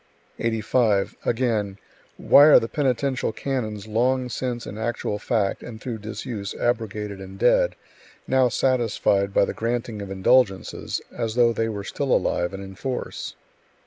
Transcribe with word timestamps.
85. 0.39 1.15
Again: 1.27 1.77
"Why 2.17 2.45
are 2.45 2.59
the 2.59 2.67
penitential 2.67 3.31
canons 3.31 3.85
long 3.87 4.29
since 4.29 4.65
in 4.65 4.75
actual 4.75 5.19
fact 5.19 5.61
and 5.61 5.79
through 5.79 5.99
disuse 5.99 6.55
abrogated 6.55 7.21
and 7.21 7.37
dead, 7.37 7.75
now 8.27 8.49
satisfied 8.49 9.31
by 9.31 9.45
the 9.45 9.53
granting 9.53 10.01
of 10.01 10.09
indulgences, 10.09 11.03
as 11.15 11.35
though 11.35 11.53
they 11.53 11.69
were 11.69 11.83
still 11.83 12.11
alive 12.11 12.51
and 12.51 12.63
in 12.63 12.73
force?" 12.73 13.35